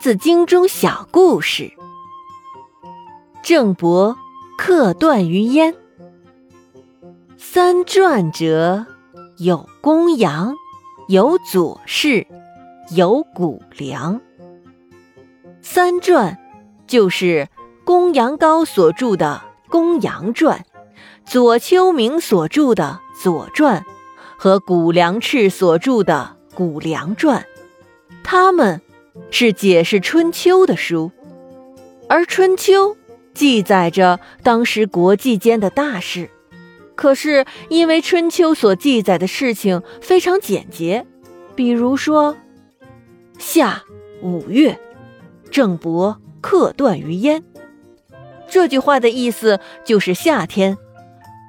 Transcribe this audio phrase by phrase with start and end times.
[0.00, 1.74] 字经中小故事。
[3.42, 4.16] 郑伯
[4.56, 5.74] 克段于鄢。
[7.36, 8.86] 三传者，
[9.36, 10.56] 有公羊，
[11.06, 12.26] 有左氏，
[12.92, 14.22] 有谷梁。
[15.60, 16.38] 三传
[16.86, 17.50] 就是
[17.84, 20.60] 公羊高所著的《公羊传》，
[21.30, 23.82] 左丘明所著的《左传》，
[24.38, 27.42] 和谷梁赤所著的《谷梁传》。
[28.24, 28.80] 他们
[29.30, 31.10] 是解释春秋的书，
[32.08, 32.96] 而春秋
[33.34, 36.30] 记载着当时国际间的大事。
[36.94, 41.06] 可是因为春秋所记载的事情非常简洁，
[41.54, 42.36] 比如说
[43.38, 43.82] 夏
[44.22, 44.78] 五月，
[45.50, 47.42] 郑伯克段于鄢。
[48.50, 50.76] 这句话的意思就是夏天，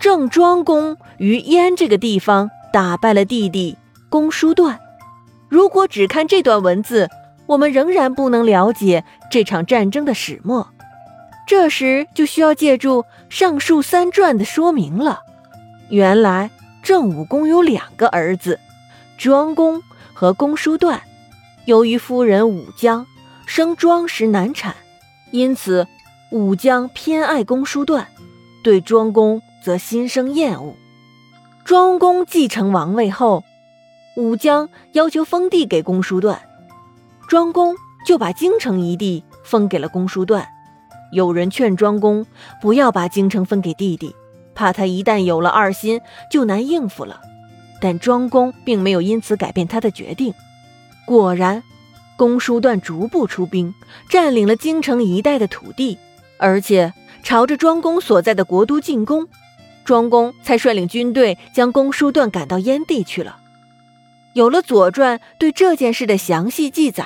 [0.00, 3.76] 郑庄公于鄢这个地方打败了弟弟
[4.08, 4.78] 公叔段。
[5.48, 7.08] 如果只看这段文字，
[7.50, 10.68] 我们仍然不能了解这场战争的始末。
[11.48, 15.22] 这时就需要借助上述三传的说明了。
[15.88, 16.48] 原来
[16.80, 18.60] 郑武公有两个儿子，
[19.18, 19.82] 庄公
[20.14, 21.02] 和公叔段。
[21.64, 23.04] 由于夫人武姜
[23.46, 24.76] 生庄时难产，
[25.32, 25.88] 因此
[26.30, 28.06] 武姜偏爱公叔段，
[28.62, 30.76] 对庄公则心生厌恶。
[31.64, 33.42] 庄公继承王位后。
[34.16, 36.40] 武姜要求封地给公叔段，
[37.30, 40.48] 庄公就把京城一地封给了公叔段。
[41.12, 42.26] 有人劝庄公
[42.60, 44.12] 不要把京城分给弟弟，
[44.52, 47.20] 怕他一旦有了二心就难应付了。
[47.80, 50.34] 但庄公并没有因此改变他的决定。
[51.06, 51.62] 果然，
[52.16, 53.72] 公叔段逐步出兵，
[54.08, 55.98] 占领了京城一带的土地，
[56.36, 59.28] 而且朝着庄公所在的国都进攻。
[59.84, 63.36] 庄公才率领军队将公叔段赶到燕地去了。
[64.32, 67.04] 有了《左传》对这件事的详细记载，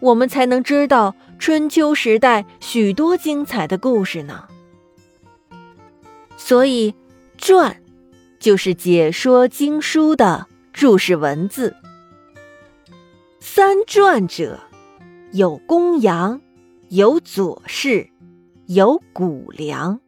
[0.00, 4.44] 我们才能知道春秋时代许多精彩的故事呢。
[6.36, 6.94] 所以，
[7.38, 7.82] 传
[8.38, 11.74] 就是解说经书的注释文字。
[13.40, 14.60] 三传者，
[15.32, 16.40] 有公羊，
[16.90, 18.10] 有左氏，
[18.66, 20.00] 有谷梁。